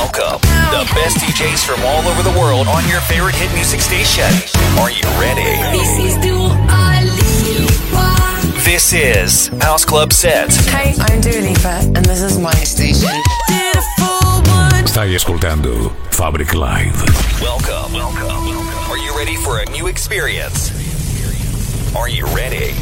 Welcome, 0.00 0.40
the 0.72 0.90
best 0.94 1.18
DJs 1.18 1.62
from 1.62 1.84
all 1.84 2.00
over 2.08 2.22
the 2.22 2.34
world 2.40 2.68
on 2.68 2.88
your 2.88 3.02
favorite 3.02 3.34
hit 3.34 3.52
music 3.52 3.80
station. 3.80 4.24
Are 4.80 4.90
you 4.90 5.02
ready? 5.20 5.60
This 5.76 5.98
is 5.98 6.16
Dua 6.24 6.48
Lipa. 7.04 8.64
This 8.64 8.94
is 8.94 9.48
House 9.60 9.84
Club 9.84 10.14
Set. 10.14 10.54
Hey, 10.72 10.94
I'm 11.00 11.20
Dua 11.20 11.42
Lipa, 11.42 11.92
and 11.94 12.02
this 12.06 12.22
is 12.22 12.38
my 12.38 12.50
station. 12.64 13.10
Beautiful 13.46 14.40
one. 14.50 14.86
Stai 14.86 15.14
ascoltando 15.14 15.92
Fabric 16.10 16.54
Live. 16.54 16.96
Welcome. 17.42 17.92
Welcome. 17.92 18.56
Are 18.88 18.96
you 18.96 19.14
ready 19.14 19.36
for 19.36 19.58
a 19.60 19.66
new 19.66 19.86
experience? 19.86 20.72
Are 21.94 22.08
you 22.08 22.24
ready? 22.28 22.72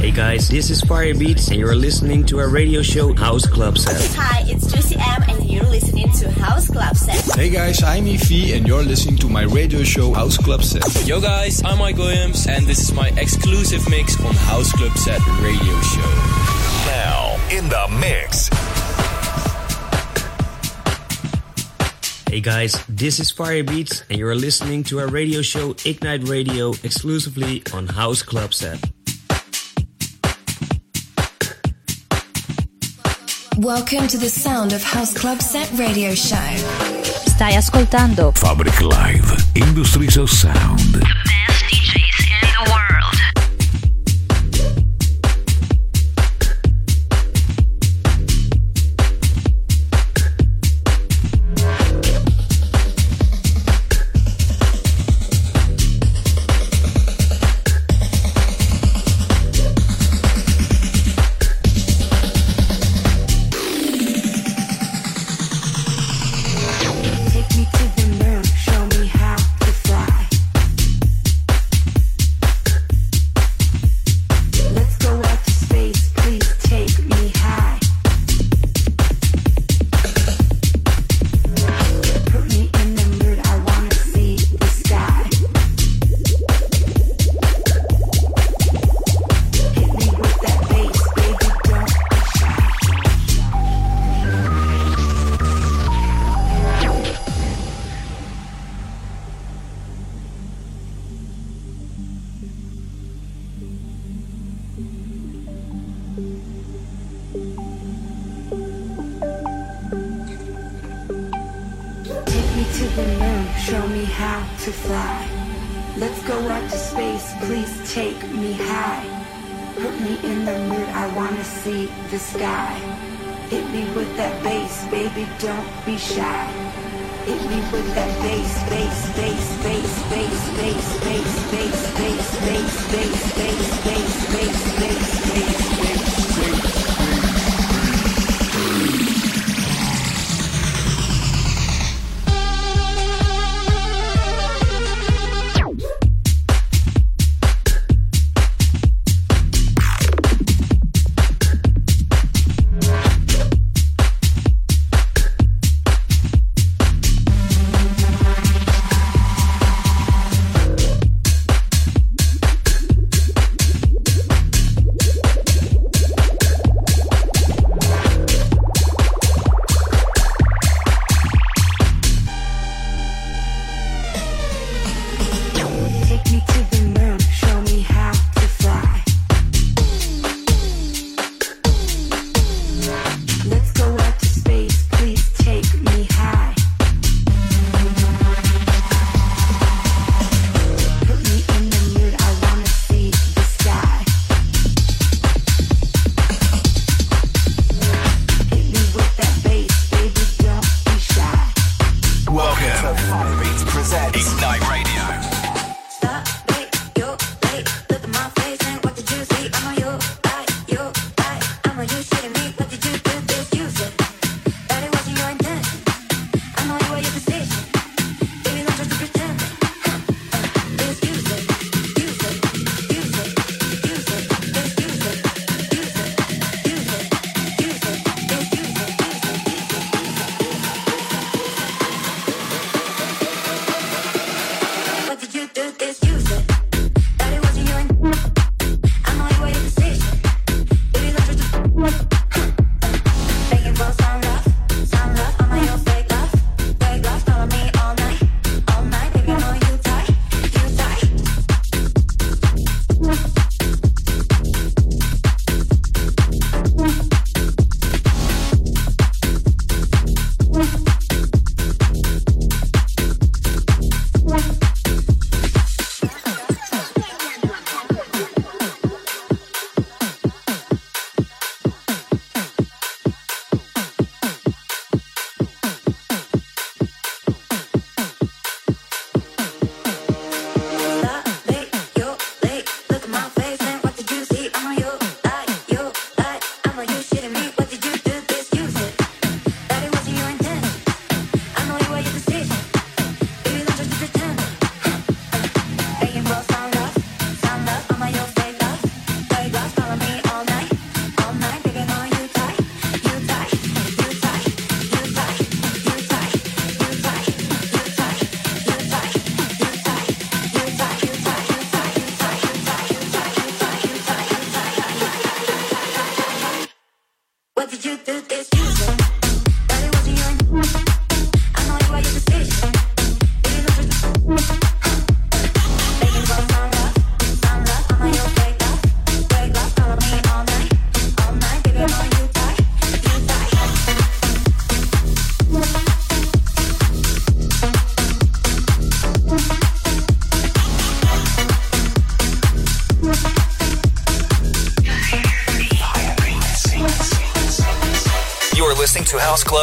Hey 0.00 0.12
guys, 0.12 0.48
this 0.48 0.70
is 0.70 0.80
Firebeatz, 0.80 1.48
and 1.50 1.58
you're 1.60 1.76
listening 1.76 2.24
to 2.24 2.38
our 2.38 2.48
radio 2.48 2.80
show 2.80 3.14
House 3.14 3.46
Club 3.46 3.76
Set. 3.76 4.00
Hi, 4.16 4.44
it's 4.46 4.72
Juicy 4.72 4.96
M, 4.96 5.22
and 5.28 5.44
you're 5.44 5.62
listening 5.64 6.10
to 6.12 6.30
House 6.40 6.68
Club 6.68 6.96
Set. 6.96 7.36
Hey 7.36 7.50
guys, 7.50 7.82
I'm 7.82 8.06
Efi 8.06 8.56
and 8.56 8.66
you're 8.66 8.82
listening 8.82 9.18
to 9.18 9.28
my 9.28 9.42
radio 9.42 9.82
show 9.82 10.14
House 10.14 10.38
Club 10.38 10.62
Set. 10.62 11.06
Yo 11.06 11.20
guys, 11.20 11.62
I'm 11.62 11.78
Mike 11.78 11.98
Williams 11.98 12.46
and 12.46 12.66
this 12.66 12.78
is 12.78 12.94
my 12.94 13.08
exclusive 13.18 13.86
mix 13.90 14.18
on 14.24 14.34
House 14.34 14.72
Club 14.72 14.96
Set 14.96 15.20
radio 15.42 15.80
show. 15.82 16.12
Now, 16.86 17.36
in 17.50 17.68
the 17.68 17.86
mix. 18.00 18.48
Hey 22.26 22.40
guys, 22.40 22.82
this 22.88 23.20
is 23.20 23.30
Firebeatz, 23.30 24.04
and 24.08 24.18
you're 24.18 24.34
listening 24.34 24.82
to 24.84 24.98
our 25.00 25.08
radio 25.08 25.42
show 25.42 25.76
Ignite 25.84 26.26
Radio 26.26 26.70
exclusively 26.82 27.62
on 27.74 27.86
House 27.86 28.22
Club 28.22 28.54
Set. 28.54 28.80
Welcome 33.60 34.08
to 34.08 34.16
the 34.16 34.30
sound 34.30 34.72
of 34.72 34.82
House 34.82 35.12
Club 35.12 35.42
Set 35.42 35.70
Radio 35.72 36.14
Show. 36.14 36.34
Stai 37.28 37.56
ascoltando 37.56 38.32
Fabric 38.32 38.80
Live. 38.80 39.34
Industries 39.54 40.16
of 40.16 40.30
Sound. 40.30 40.98
best 40.98 41.64
DJs 41.68 42.24
in 42.24 42.64
the 42.64 42.70
world. 42.72 42.89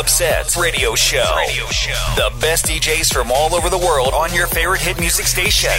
Set 0.06 0.56
Radio 0.56 0.94
Show. 0.94 1.34
Radio 1.36 1.66
Show. 1.66 2.14
The 2.16 2.32
best 2.40 2.66
DJs 2.68 3.12
from 3.12 3.32
all 3.32 3.56
over 3.56 3.68
the 3.68 3.80
world 3.80 4.14
on 4.14 4.32
your 4.32 4.46
favorite 4.46 4.80
hit 4.80 5.00
music 5.00 5.26
station. 5.26 5.72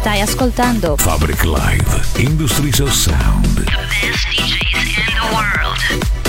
Stai 0.00 0.22
ascoltando 0.22 0.96
Fabric 0.96 1.44
Live, 1.44 2.18
Industries 2.18 2.80
of 2.80 2.90
Sound. 2.90 3.44
The 3.44 3.64
best 3.66 4.26
DJs 4.28 4.96
in 4.96 5.14
the 5.14 5.34
world. 5.36 6.19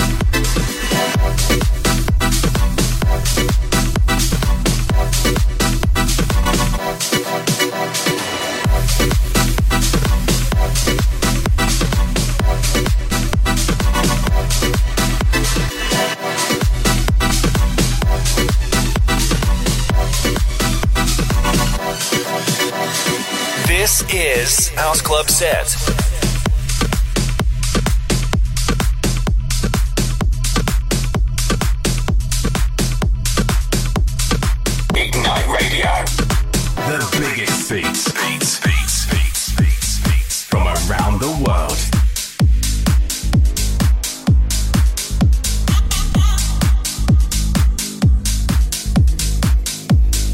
The 36.98 37.18
biggest 37.18 37.68
speech, 37.68 37.96
speaks, 37.96 38.48
speaks, 38.48 38.92
speaks, 38.92 39.38
speaks, 39.52 39.88
speaks 39.98 40.44
from 40.44 40.66
around 40.66 41.20
the 41.20 41.30
world. 41.44 41.78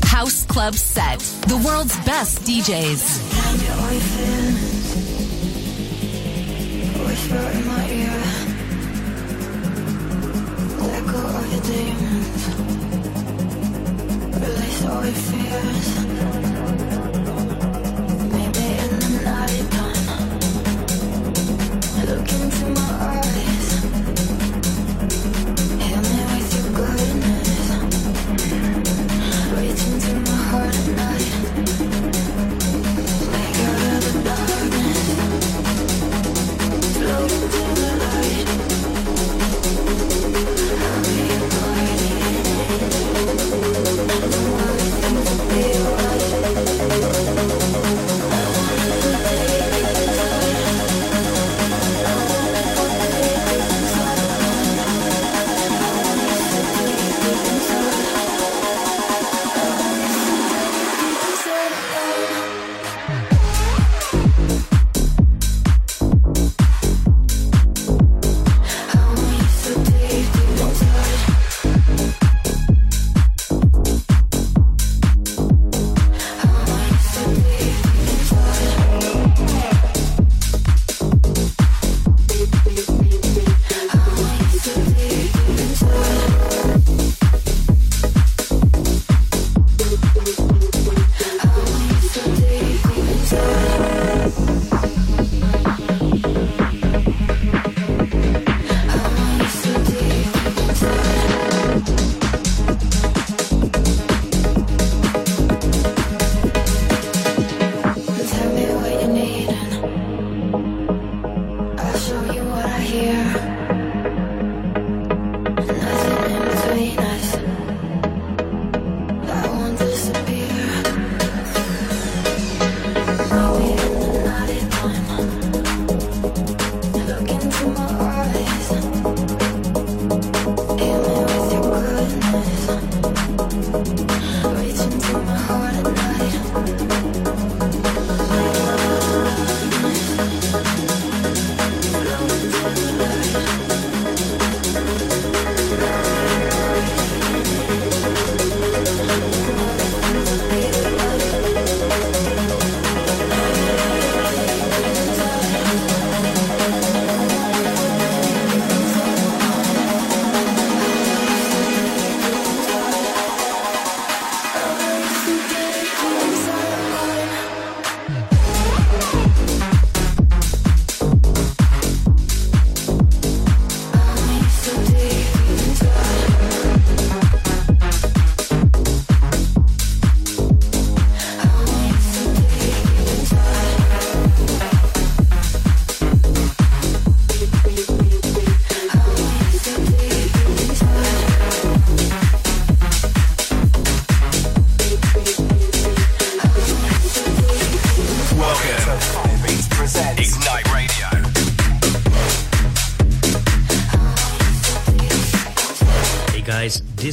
House 0.04 0.44
Club 0.46 0.74
Set. 0.74 1.20
The 1.46 1.56
world's 1.64 1.96
best 2.04 2.40
DJs. 2.42 3.27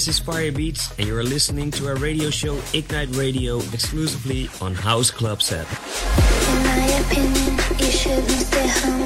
This 0.06 0.20
is 0.20 0.24
Firebeatz, 0.24 0.96
and 1.00 1.08
you're 1.08 1.24
listening 1.24 1.72
to 1.72 1.88
our 1.88 1.96
radio 1.96 2.30
show 2.30 2.62
Ignite 2.76 3.16
Radio 3.16 3.58
exclusively 3.74 4.52
on 4.62 4.76
House 4.76 5.10
Club 5.10 5.42
Set. 5.42 5.66
In 5.66 6.64
my 6.64 6.86
opinion, 7.02 7.58
you 7.80 7.90
shouldn't 7.90 8.30
stay 8.30 8.68
home. 8.68 9.02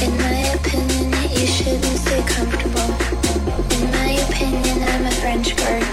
In 0.00 0.16
my 0.16 0.56
opinion, 0.56 1.12
you 1.38 1.46
shouldn't 1.46 1.84
stay 1.84 2.22
comfortable. 2.22 2.96
In 3.76 3.90
my 3.90 4.12
opinion, 4.26 4.82
I'm 4.88 5.04
a 5.04 5.10
French 5.20 5.54
garden. 5.54 5.83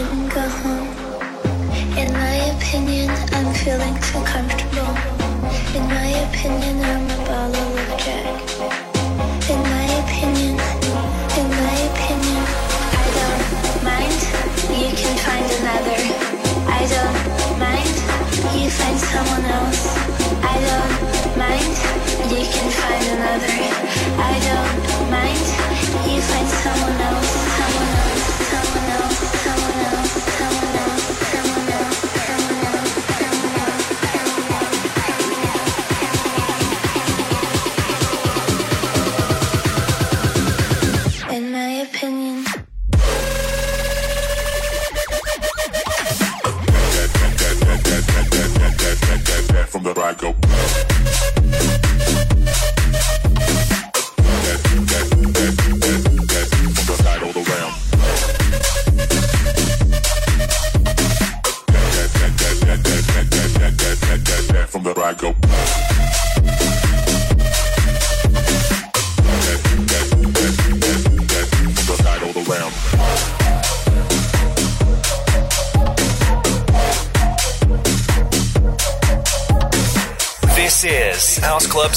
Shouldn't 0.00 0.32
go 0.32 0.40
home. 0.40 0.88
In 2.00 2.10
my 2.14 2.36
opinion, 2.56 3.10
I'm 3.36 3.52
feeling 3.52 3.94
too 4.00 4.22
comfortable. 4.24 4.96
In 5.76 5.84
my 5.92 6.08
opinion, 6.24 6.80
I'm 6.80 7.04
a 7.04 7.18
bottle 7.28 7.76
of 7.80 7.90
Jack. 8.00 8.24
In 9.52 9.60
my 9.60 9.86
opinion, 10.00 10.56
in 11.36 11.48
my 11.60 11.76
opinion, 11.90 12.42
I 12.96 13.06
don't 13.18 13.44
mind. 13.84 14.20
You 14.80 14.88
can 14.96 15.14
find 15.20 15.46
another. 15.60 16.00
I 16.64 16.82
don't 16.94 17.58
mind. 17.60 17.94
You 18.56 18.70
find 18.70 18.98
someone 19.12 19.44
else. 19.52 19.84
I 20.40 20.56
don't 20.68 21.36
mind. 21.36 21.76
You 22.32 22.46
can 22.48 22.69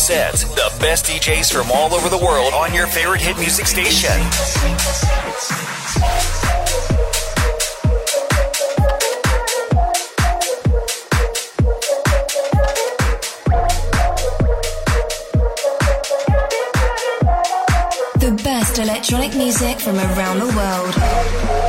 House 0.04 0.10
Club 0.10 0.36
Set, 0.36 0.56
the 0.56 0.80
best 0.80 1.06
DJs 1.06 1.54
from 1.54 1.72
all 1.72 1.94
over 1.94 2.10
the 2.10 2.18
world 2.18 2.54
on 2.54 2.74
your 2.74 2.88
favorite 2.88 3.22
hit 3.22 3.38
music 3.38 3.68
station. 3.68 4.12
The 18.20 18.42
best 18.44 18.80
electronic 18.80 19.36
music 19.36 19.80
from 19.80 19.98
around 19.98 20.40
the 20.40 20.48
world. 20.48 21.63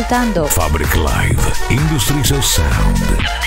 Ascoltando 0.00 0.46
Fabric 0.46 0.94
Live 0.94 1.52
Industries 1.68 2.30
of 2.30 2.42
Sound. 2.44 3.39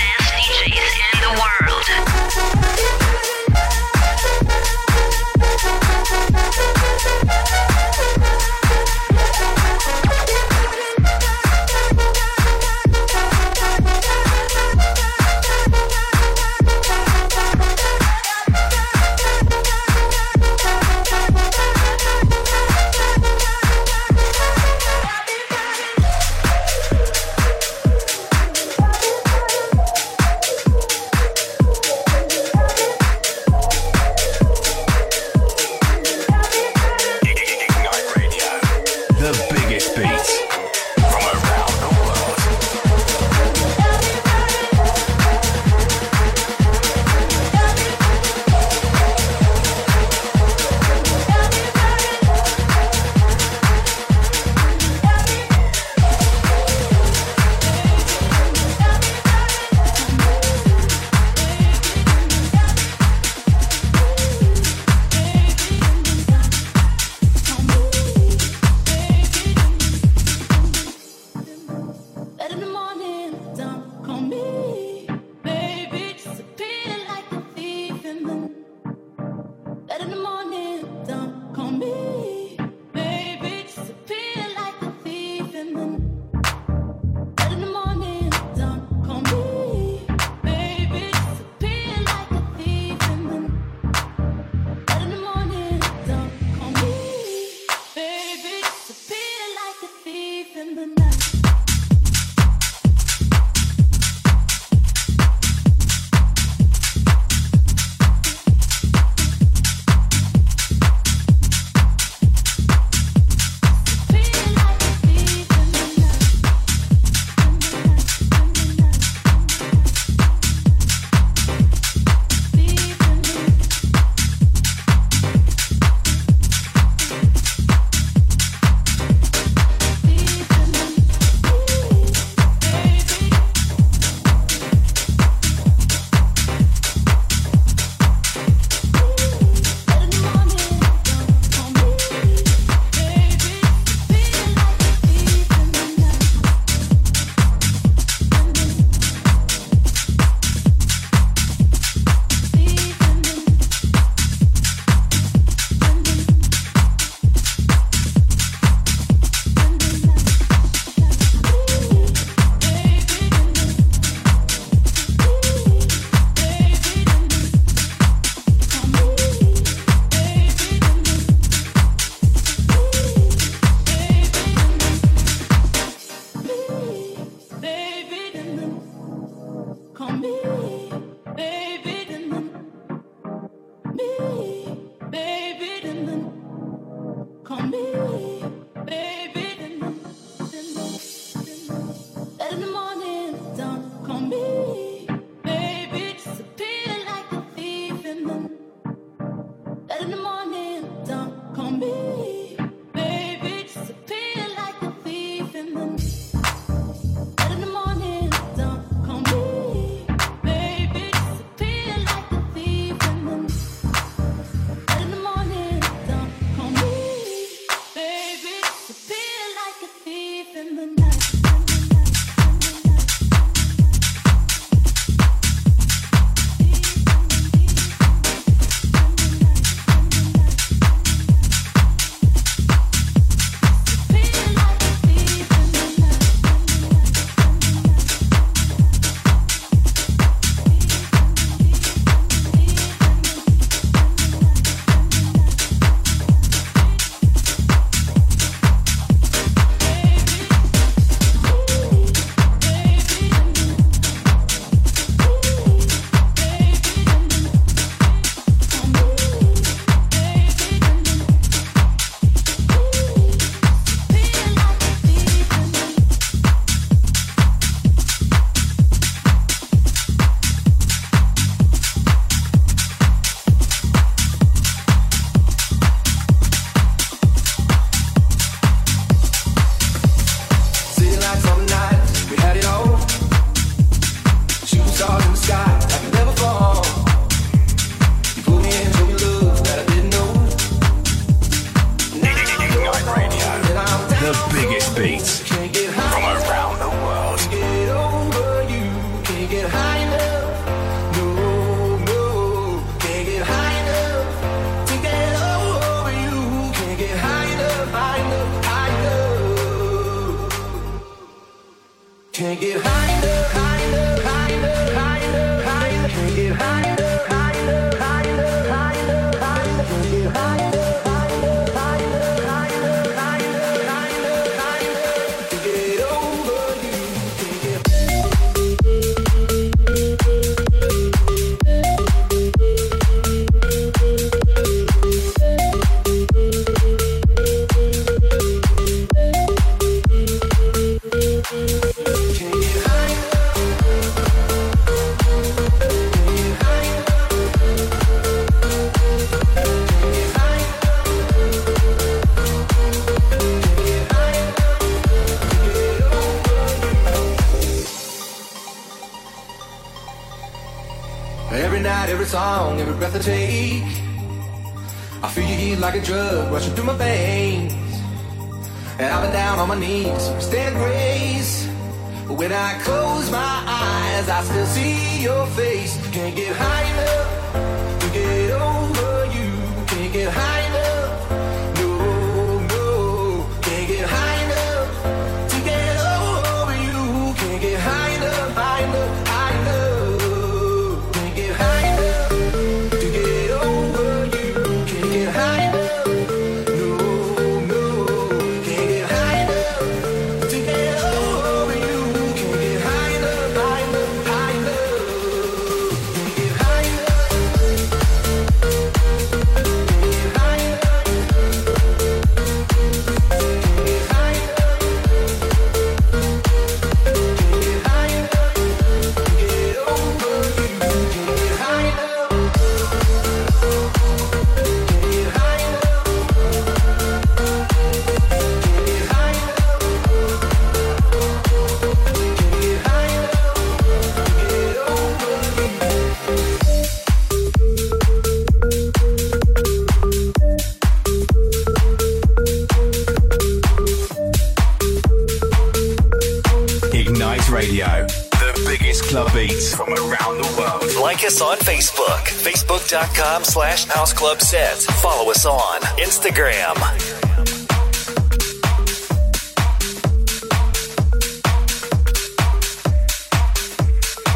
Slash 453.54 453.84
house 453.84 454.12
club 454.12 454.40
set. 454.40 454.78
Follow 455.00 455.30
us 455.30 455.46
on 455.46 455.80
Instagram. 456.02 456.74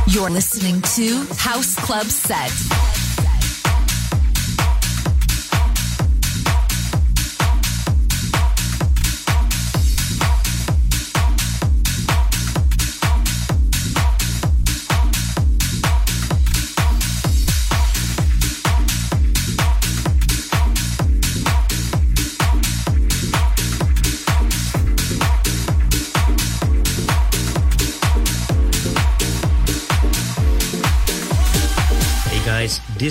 You're 0.06 0.30
listening 0.30 0.80
to 0.82 1.24
House 1.34 1.74
Club 1.84 2.06
Set. 2.06 2.77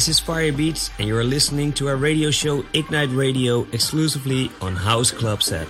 This 0.08 0.22
is 0.22 0.26
Firebeatz, 0.26 0.90
and 1.00 1.08
you're 1.10 1.26
listening 1.26 1.74
to 1.74 1.90
our 1.90 1.98
radio 1.98 2.32
show 2.32 2.64
Ignite 2.74 3.10
Radio 3.10 3.68
exclusively 3.74 4.50
on 4.62 4.74
House 4.74 5.12
Club 5.12 5.44
Set. 5.44 5.68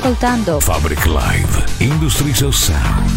Ascoltando 0.00 0.58
Fabric 0.60 1.04
Live 1.04 1.66
Industries 1.78 2.40
of 2.40 2.56
Sound. 2.56 3.09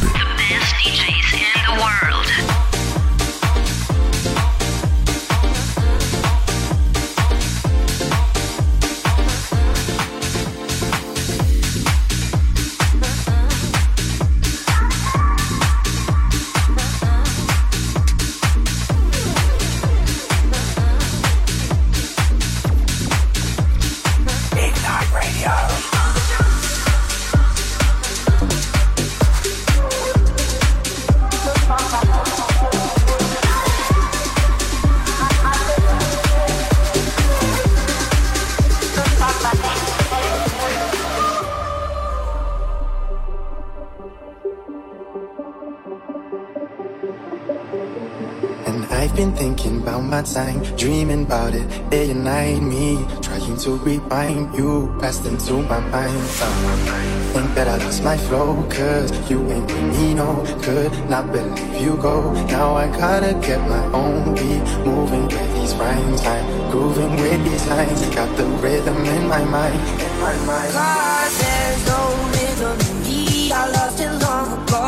Night. 52.24 52.62
Me 52.62 53.06
trying 53.22 53.58
to 53.58 53.72
rewind 53.78 54.56
you 54.56 54.96
passed 55.00 55.26
into 55.26 55.54
my 55.64 55.80
mind. 55.80 56.24
Uh, 56.42 57.34
think 57.34 57.54
that 57.56 57.68
I 57.68 57.78
lost 57.84 58.04
my 58.04 58.18
flow, 58.18 58.64
cause 58.70 59.12
you 59.30 59.40
ain't 59.52 59.66
with 59.66 60.00
me 60.00 60.14
no 60.14 60.44
good. 60.64 60.92
Not 61.10 61.32
believe 61.32 61.82
you 61.82 61.98
go. 61.98 62.32
Now 62.48 62.76
I 62.76 62.88
gotta 62.88 63.34
get 63.46 63.60
my 63.68 63.86
own 63.92 64.36
beat 64.36 64.64
moving 64.86 65.26
with 65.28 65.54
these 65.56 65.76
rhymes. 65.76 66.22
I'm 66.22 66.72
grooving 66.72 67.16
with 67.18 67.44
these 67.44 67.68
lines. 67.68 68.02
Got 68.16 68.36
the 68.38 68.46
rhythm 68.64 68.98
in 68.98 69.28
my 69.28 69.44
mind. 69.44 69.76
In 69.76 70.14
my 70.22 70.36
mind. 70.50 70.72
Cause 70.74 71.36
there's 71.44 71.82
no 71.92 72.02
rhythm 72.36 72.78
in 72.90 72.98
me. 73.04 73.52
I 73.52 73.70
lost 73.76 74.00
it 74.00 74.14
long 74.26 74.48
ago. 74.64 74.86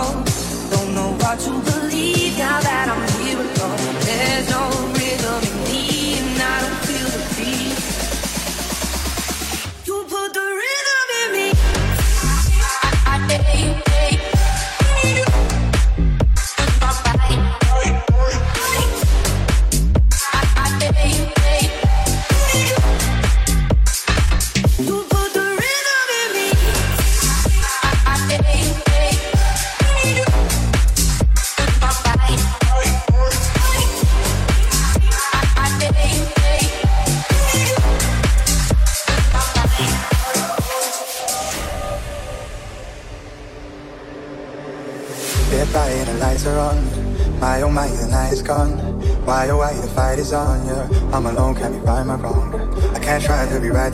Don't 0.71 0.91
know 0.95 1.11
what 1.21 1.37
to 1.45 1.51
believe 1.69 2.37
now 2.37 2.59
that 2.61 2.87
I'm 2.93 3.03
here 3.19 3.39
alone. 3.39 3.95
There's 4.07 4.49
no 4.49 4.74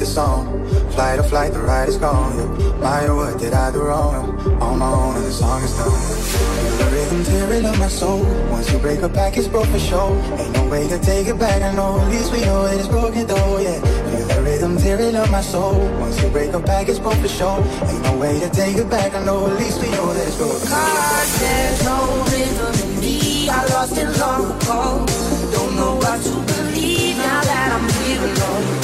the 0.02 0.08
song. 0.08 0.46
Flight 0.94 1.20
or 1.20 1.24
flight, 1.24 1.54
the 1.54 1.60
ride 1.60 1.88
is 1.88 1.98
gone. 1.98 2.34
Yeah, 2.36 2.74
my 2.82 3.10
what 3.14 3.38
did 3.40 3.54
I 3.54 3.72
do 3.72 3.82
wrong? 3.84 4.34
On 4.60 4.80
my 4.80 4.90
own 4.90 5.16
and 5.16 5.26
the 5.26 5.32
song 5.32 5.62
is 5.62 5.74
done. 5.78 5.94
Feel 6.34 6.76
the 6.82 6.88
rhythm 6.96 7.24
tearing 7.24 7.66
up 7.66 7.78
my 7.78 7.88
soul. 7.88 8.26
Once 8.50 8.72
you 8.72 8.80
break 8.80 9.02
a 9.04 9.10
back, 9.10 9.38
it's 9.38 9.48
broke 9.48 9.68
for 9.68 9.78
sure. 9.78 10.12
Ain't 10.42 10.54
no 10.54 10.68
way 10.70 10.88
to 10.88 10.98
take 10.98 11.28
it 11.28 11.38
back. 11.38 11.62
I 11.62 11.72
know, 11.76 12.00
at 12.00 12.10
least 12.10 12.32
we 12.34 12.42
know 12.42 12.66
it 12.66 12.80
is 12.82 12.88
broken 12.88 13.28
though. 13.28 13.60
Yeah, 13.60 13.80
feel 14.10 14.28
the 14.28 14.42
rhythm 14.42 14.78
tearing 14.78 15.16
up 15.16 15.30
my 15.30 15.42
soul. 15.42 15.78
Once 16.00 16.20
you 16.24 16.30
break 16.30 16.52
a 16.54 16.60
back, 16.60 16.90
it's 16.90 16.98
broke 16.98 17.22
for 17.22 17.28
sure. 17.28 17.60
Ain't 17.86 18.02
no 18.02 18.18
way 18.18 18.40
to 18.40 18.50
take 18.50 18.78
it 18.78 18.90
back. 18.90 19.14
I 19.14 19.24
know, 19.24 19.52
at 19.52 19.60
least 19.60 19.80
we 19.84 19.90
know 19.92 20.14
that 20.14 20.28
it's 20.28 20.38
broken. 20.38 20.68
Cause 20.68 21.32
there's 21.42 21.84
no 21.86 21.98
rhythm 22.34 22.74
in 22.90 23.00
me. 23.02 23.50
I 23.50 23.60
lost 23.68 23.96
it 23.96 24.10
long 24.18 24.46
ago. 24.50 25.06
Don't 25.54 25.76
know 25.76 25.94
what 26.02 26.20
to 26.26 26.34
believe 26.54 27.18
now 27.18 27.42
that 27.50 27.70
I'm 27.78 27.86
here 28.02 28.24
alone. 28.26 28.81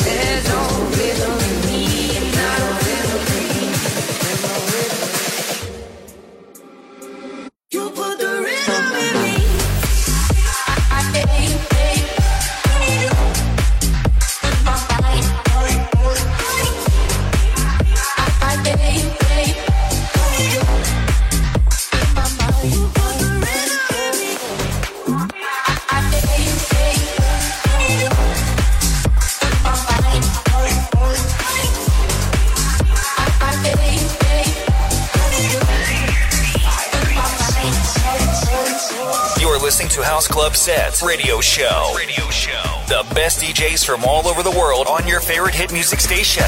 Radio 41.03 41.41
Show. 41.41 41.93
Radio 41.95 42.29
Show. 42.29 42.63
The 42.87 43.05
best 43.13 43.41
DJs 43.41 43.85
from 43.85 44.03
all 44.03 44.27
over 44.27 44.41
the 44.41 44.51
world 44.51 44.87
on 44.87 45.07
your 45.07 45.19
favorite 45.19 45.53
hit 45.53 45.71
music 45.71 45.99
station. 45.99 46.43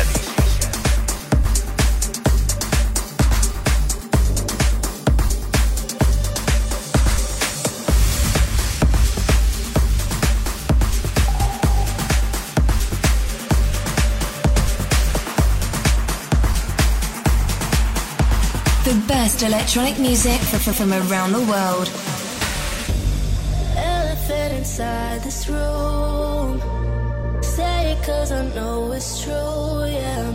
The 18.86 19.04
best 19.08 19.44
electronic 19.44 20.00
music 20.00 20.40
from 20.42 20.94
around 20.94 21.34
the 21.34 21.42
world. 21.42 22.09
Inside 24.80 25.24
this 25.24 25.50
room. 25.50 26.62
Say 27.44 27.92
it 27.92 28.02
cause 28.02 28.32
I 28.32 28.46
know 28.56 28.94
it's 28.94 29.22
true. 29.22 29.84
Yeah, 29.84 30.32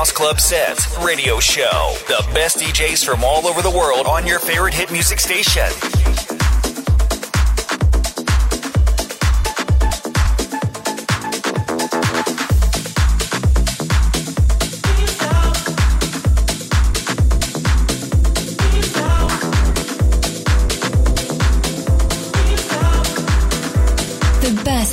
House 0.00 0.12
Club 0.12 0.40
Sets 0.40 0.96
radio 1.04 1.38
show. 1.40 1.94
The 2.08 2.26
best 2.32 2.56
DJs 2.56 3.04
from 3.04 3.22
all 3.22 3.46
over 3.46 3.60
the 3.60 3.68
world 3.68 4.06
on 4.06 4.26
your 4.26 4.38
favorite 4.38 4.72
hit 4.72 4.90
music 4.90 5.20
station. 5.20 5.68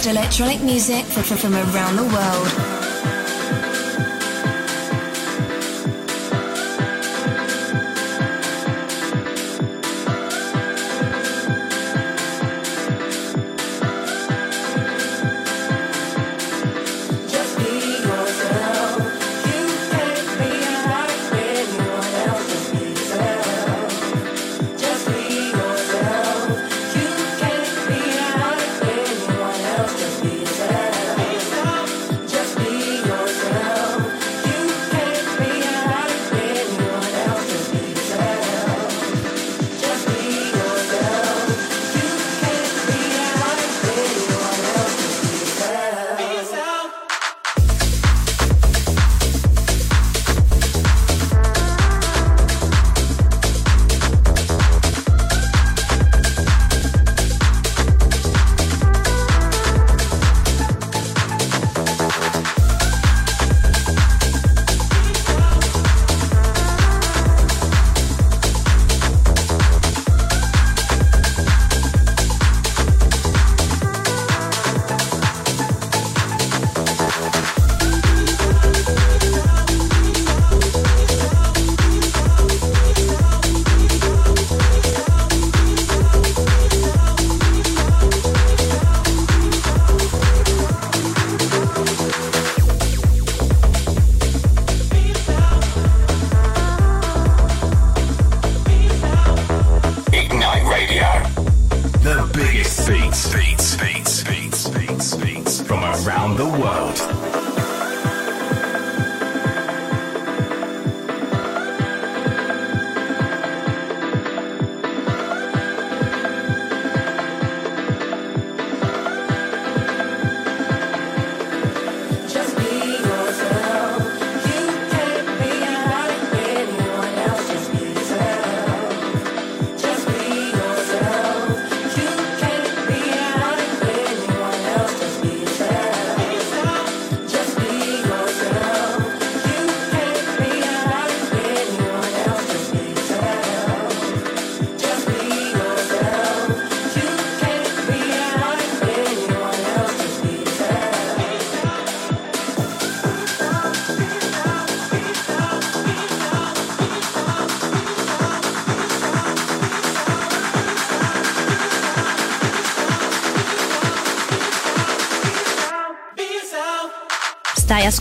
electronic 0.05 0.61
music 0.61 1.03
from 1.05 1.53
around 1.53 1.95
the 1.97 2.03
world. 2.03 2.76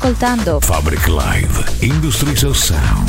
ascoltando 0.06 0.60
Fabric 0.60 1.08
Live 1.08 1.64
Industries 1.82 2.44
of 2.44 2.56
Sound. 2.56 3.05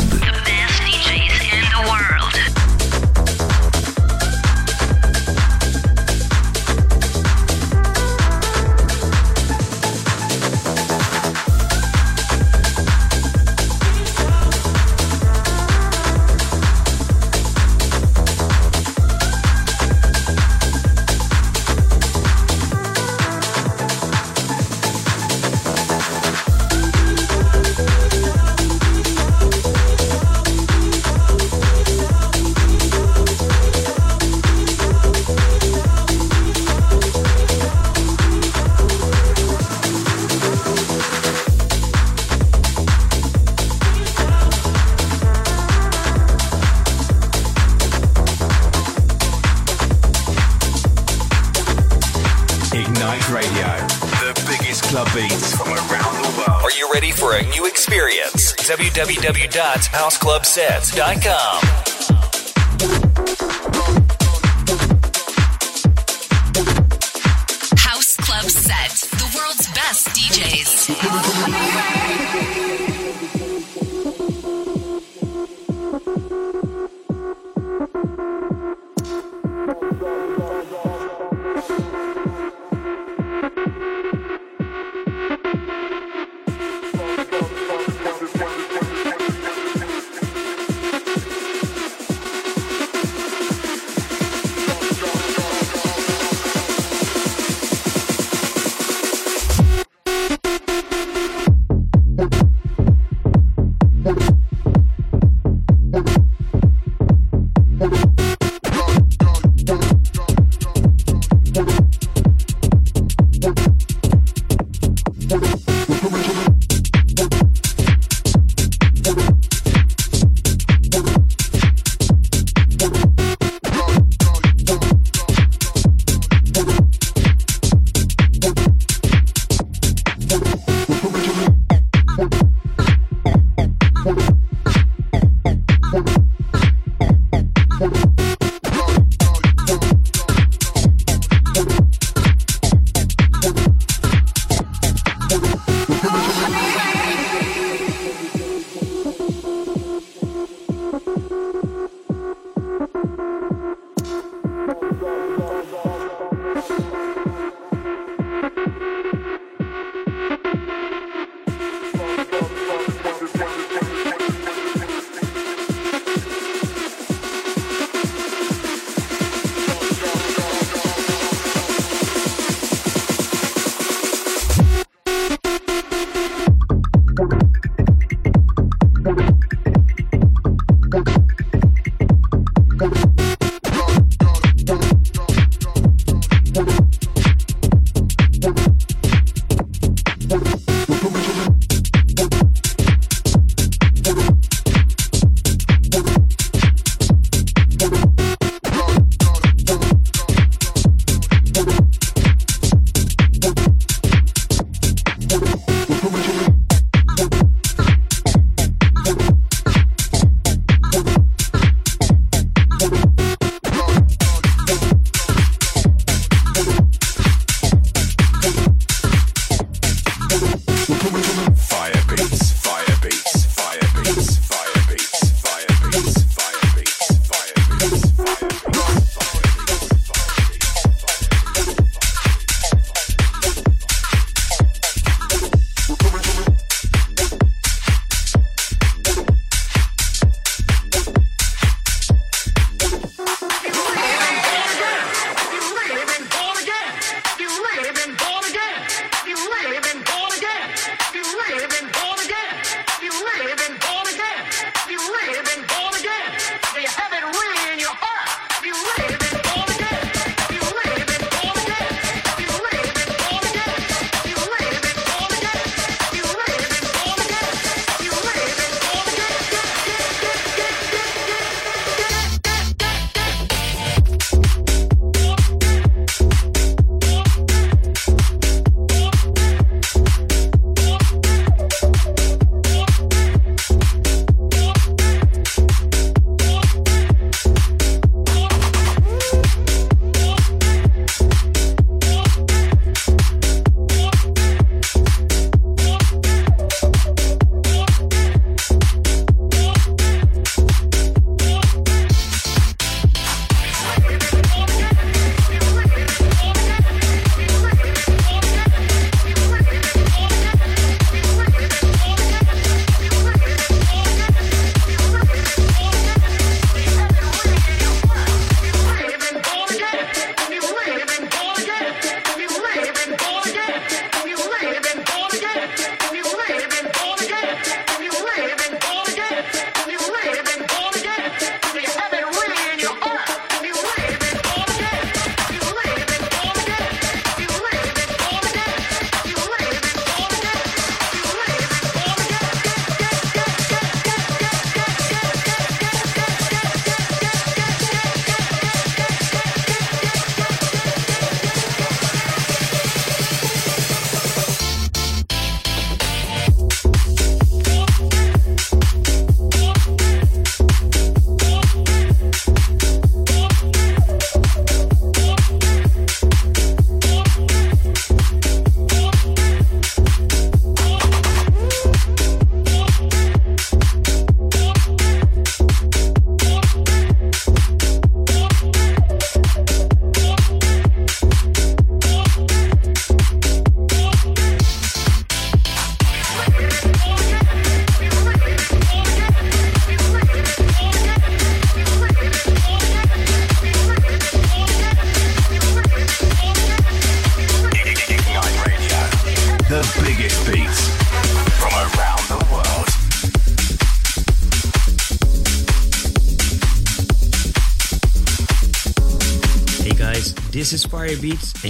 www.houseclubsets.com. 58.67 61.66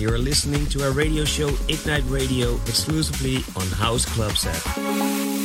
you're 0.08 0.18
listening 0.18 0.66
to 0.68 0.84
our 0.86 0.92
radio 0.92 1.26
show 1.26 1.50
Ignite 1.68 2.04
Radio 2.08 2.56
exclusively 2.66 3.44
on 3.58 3.68
House 3.68 4.06
Club 4.06 4.32
Set. 4.38 5.37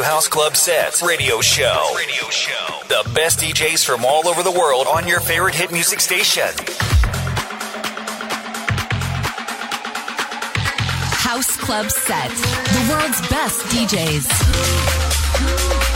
To 0.00 0.06
House 0.06 0.28
Club 0.28 0.56
Sets 0.56 1.02
Radio 1.02 1.40
Show. 1.40 1.92
Radio 1.96 2.28
Show. 2.30 2.80
The 2.88 3.10
best 3.14 3.40
DJs 3.40 3.84
from 3.84 4.04
all 4.04 4.28
over 4.28 4.42
the 4.42 4.50
world 4.50 4.86
on 4.86 5.06
your 5.06 5.20
favorite 5.20 5.54
hit 5.54 5.72
music 5.72 6.00
station. 6.00 6.48
House 11.18 11.56
Club 11.56 11.90
Set. 11.90 12.30
The 12.30 12.86
world's 12.90 13.20
best 13.28 13.60
DJs. 13.66 15.89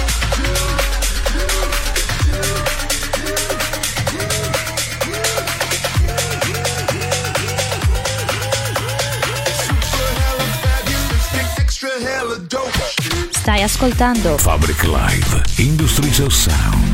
Stai 13.44 13.62
ascoltando 13.62 14.38
Fabric 14.38 14.84
Live 14.84 15.42
Industries 15.58 16.18
of 16.20 16.32
Sound. 16.32 16.93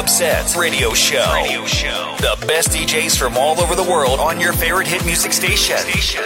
Club 0.00 0.08
Sets 0.08 0.56
Radio 0.56 0.94
Show. 0.94 1.30
Radio 1.34 1.66
Show. 1.66 2.14
The 2.20 2.46
best 2.46 2.70
DJs 2.70 3.18
from 3.18 3.36
all 3.36 3.60
over 3.60 3.74
the 3.74 3.82
world 3.82 4.18
on 4.18 4.40
your 4.40 4.54
favorite 4.54 4.86
hit 4.86 5.04
music 5.04 5.30
station. 5.30 5.76
station. 5.76 6.22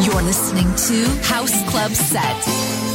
You're 0.00 0.22
listening 0.22 0.74
to 0.74 1.04
House 1.22 1.70
Club 1.70 1.90
Sets. 1.92 2.85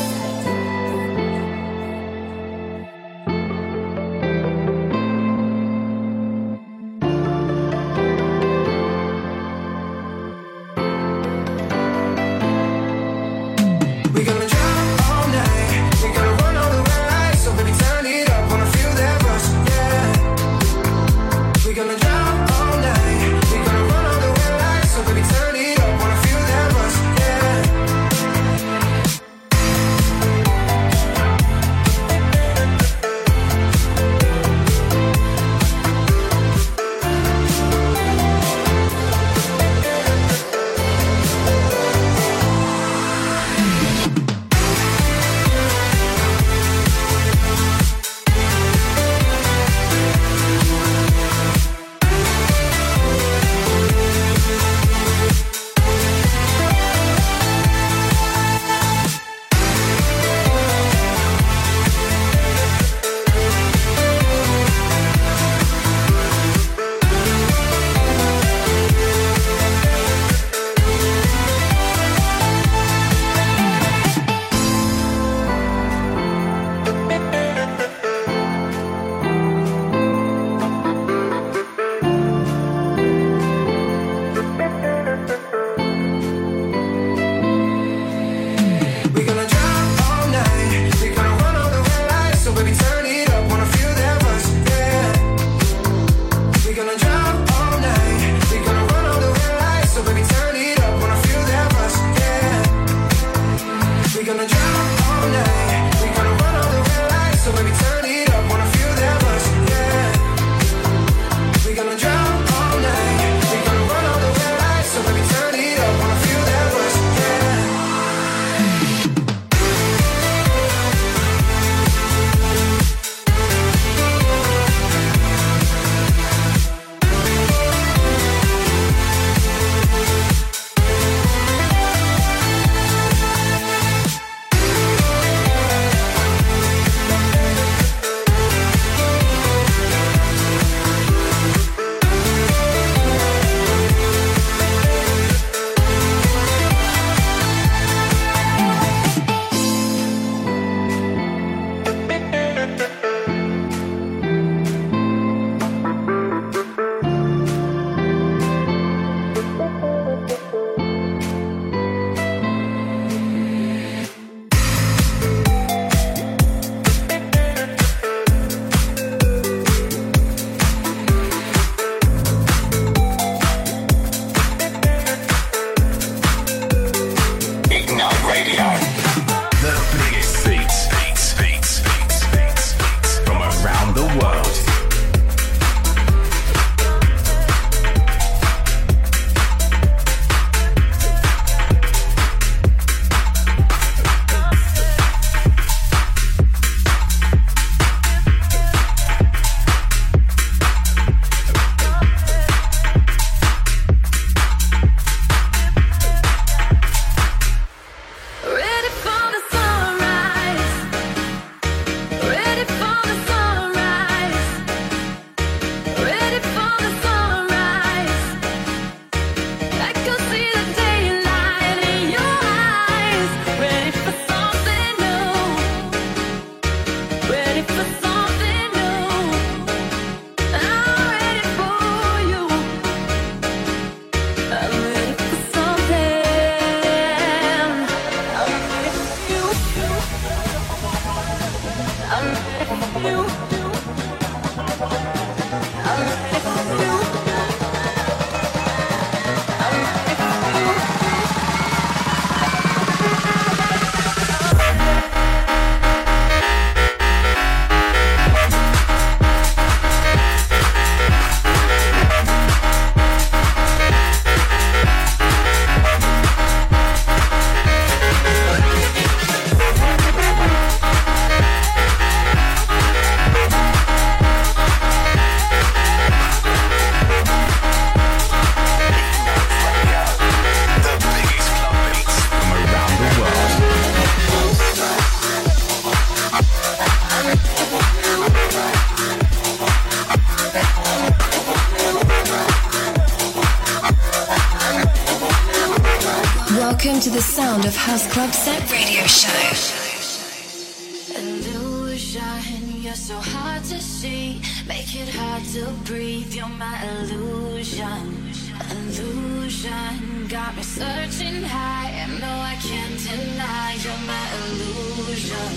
I've 310.52 310.58
been 310.58 310.66
searching 310.66 311.44
high 311.44 311.92
and 311.92 312.20
no, 312.20 312.28
I 312.28 312.56
can't 312.56 313.00
deny 313.00 313.76
you're 313.80 314.04
my 314.04 314.26
illusion. 314.44 315.54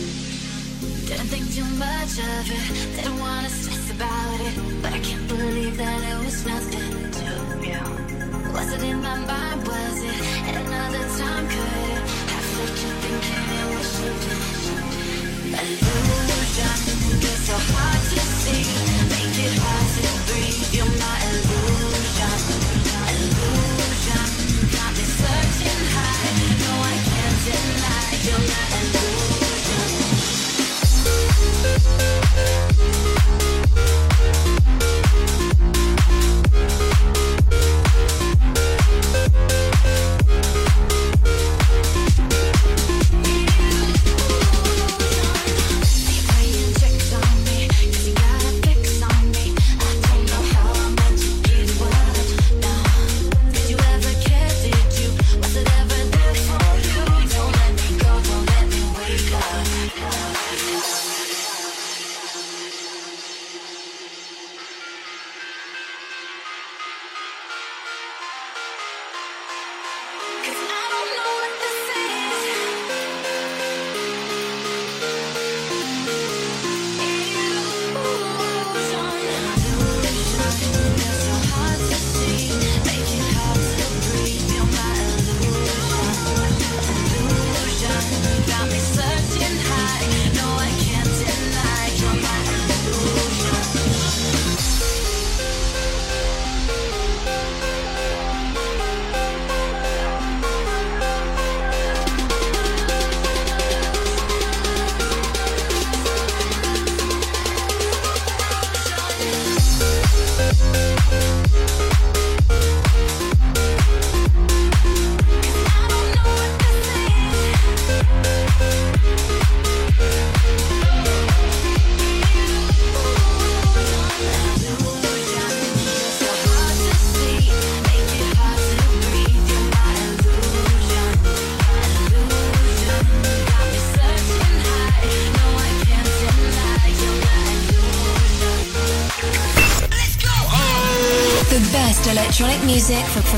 Didn't 1.08 1.30
think 1.34 1.52
too 1.52 1.64
much 1.74 2.14
of 2.22 2.46
it, 2.48 2.94
didn't 2.94 3.18
wanna 3.18 3.48
stress 3.48 3.90
about 3.90 4.40
it, 4.40 4.54
but 4.82 4.92
I 4.92 5.00
can't 5.00 5.26
believe 5.26 5.76
that 5.78 6.00
it 6.00 6.24
was 6.24 6.46
nothing 6.46 7.10
to 7.10 7.26
you. 7.66 8.52
Was 8.52 8.72
it 8.72 8.84
in 8.84 9.02
my 9.02 9.18
mind? 9.18 9.66
Was 9.66 10.00
it 10.00 10.56
another 10.62 11.04
time? 11.18 11.48
Could 11.48 11.73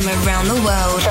around 0.09 0.47
the 0.47 0.55
world. 0.55 1.06